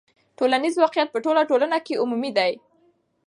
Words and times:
ټولنیز 0.37 0.73
واقعیت 0.77 1.09
په 1.11 1.19
ټوله 1.25 1.41
ټولنه 1.49 1.77
کې 1.85 1.99
عمومي 2.03 2.31
دی. 2.37 2.51